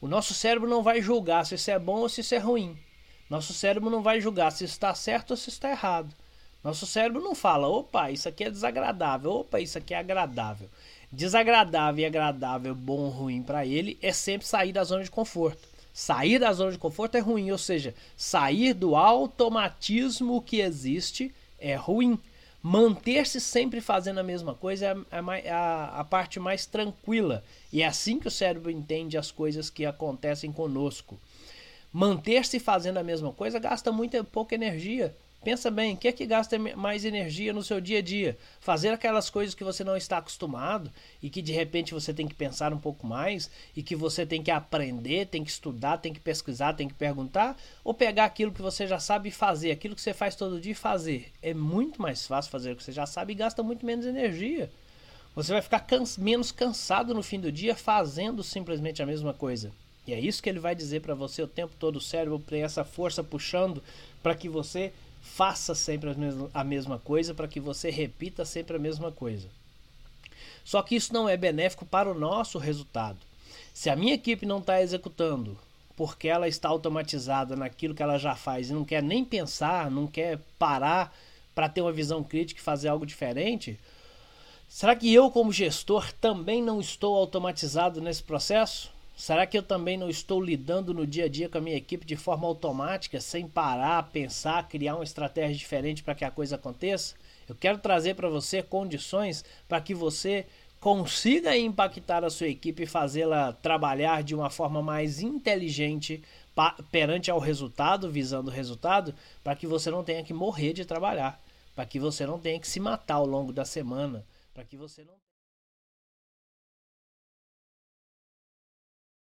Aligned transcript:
O 0.00 0.06
nosso 0.06 0.32
cérebro 0.32 0.68
não 0.68 0.82
vai 0.82 1.02
julgar 1.02 1.44
se 1.44 1.56
isso 1.56 1.70
é 1.70 1.78
bom 1.78 2.00
ou 2.00 2.08
se 2.08 2.20
isso 2.20 2.34
é 2.34 2.38
ruim. 2.38 2.78
Nosso 3.28 3.52
cérebro 3.52 3.90
não 3.90 4.02
vai 4.02 4.20
julgar 4.20 4.52
se 4.52 4.64
está 4.64 4.94
certo 4.94 5.32
ou 5.32 5.36
se 5.36 5.48
está 5.50 5.70
errado. 5.70 6.14
Nosso 6.62 6.86
cérebro 6.86 7.22
não 7.22 7.34
fala, 7.34 7.68
opa, 7.68 8.10
isso 8.10 8.28
aqui 8.28 8.44
é 8.44 8.50
desagradável, 8.50 9.30
opa, 9.30 9.60
isso 9.60 9.78
aqui 9.78 9.94
é 9.94 9.98
agradável. 9.98 10.68
Desagradável 11.10 12.02
e 12.02 12.06
agradável, 12.06 12.74
bom 12.74 13.00
ou 13.00 13.08
ruim 13.08 13.42
para 13.42 13.64
ele 13.64 13.98
é 14.02 14.12
sempre 14.12 14.46
sair 14.46 14.72
da 14.72 14.84
zona 14.84 15.04
de 15.04 15.10
conforto. 15.10 15.68
Sair 15.92 16.38
da 16.38 16.52
zona 16.52 16.72
de 16.72 16.78
conforto 16.78 17.16
é 17.16 17.20
ruim, 17.20 17.50
ou 17.50 17.58
seja, 17.58 17.94
sair 18.16 18.72
do 18.72 18.94
automatismo 18.94 20.40
que 20.42 20.60
existe 20.60 21.34
é 21.58 21.74
ruim. 21.74 22.18
Manter-se 22.62 23.40
sempre 23.40 23.80
fazendo 23.80 24.18
a 24.18 24.22
mesma 24.22 24.52
coisa 24.52 24.86
é 24.86 25.16
a, 25.16 25.38
é 25.38 25.50
a, 25.50 26.00
a, 26.00 26.04
parte 26.04 26.40
mais 26.40 26.66
tranquila. 26.66 27.44
E 27.72 27.82
é 27.82 27.86
assim 27.86 28.18
que 28.18 28.26
o 28.26 28.30
cérebro 28.30 28.70
entende 28.70 29.16
as 29.16 29.30
coisas 29.30 29.70
que 29.70 29.86
acontecem 29.86 30.50
conosco. 30.50 31.18
Manter-se 31.92 32.58
fazendo 32.58 32.98
a 32.98 33.04
mesma 33.04 33.32
coisa 33.32 33.58
gasta 33.58 33.92
muito 33.92 34.22
pouca 34.24 34.54
energia. 34.54 35.16
Pensa 35.44 35.70
bem, 35.70 35.94
o 35.94 35.96
que 35.96 36.08
é 36.08 36.12
que 36.12 36.26
gasta 36.26 36.58
mais 36.58 37.04
energia 37.04 37.52
no 37.52 37.62
seu 37.62 37.80
dia 37.80 37.98
a 37.98 38.02
dia? 38.02 38.36
Fazer 38.60 38.88
aquelas 38.88 39.30
coisas 39.30 39.54
que 39.54 39.62
você 39.62 39.84
não 39.84 39.96
está 39.96 40.18
acostumado 40.18 40.90
e 41.22 41.30
que 41.30 41.40
de 41.40 41.52
repente 41.52 41.94
você 41.94 42.12
tem 42.12 42.26
que 42.26 42.34
pensar 42.34 42.72
um 42.72 42.78
pouco 42.78 43.06
mais 43.06 43.48
e 43.76 43.82
que 43.82 43.94
você 43.94 44.26
tem 44.26 44.42
que 44.42 44.50
aprender, 44.50 45.28
tem 45.28 45.44
que 45.44 45.50
estudar, 45.50 45.98
tem 45.98 46.12
que 46.12 46.18
pesquisar, 46.18 46.74
tem 46.74 46.88
que 46.88 46.94
perguntar? 46.94 47.56
Ou 47.84 47.94
pegar 47.94 48.24
aquilo 48.24 48.50
que 48.50 48.60
você 48.60 48.84
já 48.84 48.98
sabe 48.98 49.30
fazer, 49.30 49.70
aquilo 49.70 49.94
que 49.94 50.00
você 50.00 50.12
faz 50.12 50.34
todo 50.34 50.60
dia 50.60 50.72
e 50.72 50.74
fazer? 50.74 51.32
É 51.40 51.54
muito 51.54 52.02
mais 52.02 52.26
fácil 52.26 52.50
fazer 52.50 52.72
o 52.72 52.76
que 52.76 52.82
você 52.82 52.92
já 52.92 53.06
sabe 53.06 53.32
e 53.32 53.36
gasta 53.36 53.62
muito 53.62 53.86
menos 53.86 54.06
energia. 54.06 54.68
Você 55.36 55.52
vai 55.52 55.62
ficar 55.62 55.86
menos 56.18 56.50
cansado 56.50 57.14
no 57.14 57.22
fim 57.22 57.38
do 57.38 57.52
dia 57.52 57.76
fazendo 57.76 58.42
simplesmente 58.42 59.00
a 59.00 59.06
mesma 59.06 59.32
coisa. 59.32 59.70
E 60.04 60.12
é 60.12 60.18
isso 60.18 60.42
que 60.42 60.48
ele 60.48 60.58
vai 60.58 60.74
dizer 60.74 61.00
para 61.00 61.14
você 61.14 61.42
o 61.42 61.46
tempo 61.46 61.74
todo, 61.78 61.96
o 61.96 62.00
cérebro 62.00 62.38
tem 62.40 62.62
essa 62.62 62.82
força 62.82 63.22
puxando 63.22 63.82
para 64.22 64.34
que 64.34 64.48
você 64.48 64.92
faça 65.20 65.74
sempre 65.74 66.10
a 66.54 66.64
mesma 66.64 66.98
coisa, 66.98 67.34
para 67.34 67.48
que 67.48 67.60
você 67.60 67.90
repita 67.90 68.44
sempre 68.44 68.76
a 68.76 68.80
mesma 68.80 69.12
coisa. 69.12 69.48
Só 70.64 70.82
que 70.82 70.96
isso 70.96 71.12
não 71.12 71.28
é 71.28 71.36
benéfico 71.36 71.86
para 71.86 72.10
o 72.10 72.18
nosso 72.18 72.58
resultado. 72.58 73.18
Se 73.72 73.88
a 73.88 73.96
minha 73.96 74.14
equipe 74.14 74.44
não 74.44 74.58
está 74.58 74.82
executando 74.82 75.58
porque 75.96 76.28
ela 76.28 76.46
está 76.46 76.68
automatizada 76.68 77.56
naquilo 77.56 77.94
que 77.94 78.02
ela 78.02 78.18
já 78.18 78.36
faz 78.36 78.70
e 78.70 78.72
não 78.72 78.84
quer 78.84 79.02
nem 79.02 79.24
pensar, 79.24 79.90
não 79.90 80.06
quer 80.06 80.38
parar 80.56 81.12
para 81.54 81.68
ter 81.68 81.80
uma 81.80 81.90
visão 81.90 82.22
crítica 82.22 82.60
e 82.60 82.62
fazer 82.62 82.86
algo 82.86 83.04
diferente, 83.04 83.76
será 84.68 84.94
que 84.94 85.12
eu, 85.12 85.28
como 85.28 85.52
gestor, 85.52 86.12
também 86.20 86.62
não 86.62 86.80
estou 86.80 87.16
automatizado 87.16 88.00
nesse 88.00 88.22
processo? 88.22 88.92
Será 89.18 89.48
que 89.48 89.58
eu 89.58 89.64
também 89.64 89.96
não 89.96 90.08
estou 90.08 90.40
lidando 90.40 90.94
no 90.94 91.04
dia 91.04 91.24
a 91.24 91.28
dia 91.28 91.48
com 91.48 91.58
a 91.58 91.60
minha 91.60 91.76
equipe 91.76 92.06
de 92.06 92.14
forma 92.14 92.46
automática, 92.46 93.20
sem 93.20 93.48
parar, 93.48 94.10
pensar, 94.10 94.68
criar 94.68 94.94
uma 94.94 95.02
estratégia 95.02 95.56
diferente 95.56 96.04
para 96.04 96.14
que 96.14 96.24
a 96.24 96.30
coisa 96.30 96.54
aconteça? 96.54 97.16
Eu 97.48 97.56
quero 97.56 97.78
trazer 97.78 98.14
para 98.14 98.28
você 98.28 98.62
condições 98.62 99.44
para 99.68 99.80
que 99.80 99.92
você 99.92 100.46
consiga 100.78 101.58
impactar 101.58 102.22
a 102.22 102.30
sua 102.30 102.46
equipe 102.46 102.84
e 102.84 102.86
fazê-la 102.86 103.52
trabalhar 103.54 104.22
de 104.22 104.36
uma 104.36 104.50
forma 104.50 104.80
mais 104.80 105.20
inteligente 105.20 106.22
perante 106.92 107.28
ao 107.28 107.40
resultado, 107.40 108.08
visando 108.08 108.52
o 108.52 108.54
resultado, 108.54 109.12
para 109.42 109.56
que 109.56 109.66
você 109.66 109.90
não 109.90 110.04
tenha 110.04 110.22
que 110.22 110.32
morrer 110.32 110.72
de 110.72 110.84
trabalhar, 110.84 111.42
para 111.74 111.84
que 111.84 111.98
você 111.98 112.24
não 112.24 112.38
tenha 112.38 112.60
que 112.60 112.68
se 112.68 112.78
matar 112.78 113.16
ao 113.16 113.26
longo 113.26 113.52
da 113.52 113.64
semana, 113.64 114.24
para 114.54 114.62
que 114.62 114.76
você 114.76 115.02
não 115.02 115.27